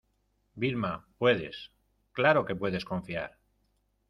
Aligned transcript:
Vilma, 0.55 1.05
puedes, 1.19 1.71
claro 2.11 2.43
que 2.47 2.55
puedes 2.61 2.85
confiar. 2.91 3.31